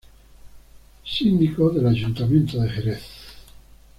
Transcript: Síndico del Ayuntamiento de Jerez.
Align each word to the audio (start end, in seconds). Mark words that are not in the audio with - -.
Síndico 1.05 1.69
del 1.69 1.85
Ayuntamiento 1.85 2.59
de 2.59 2.69
Jerez. 2.71 3.05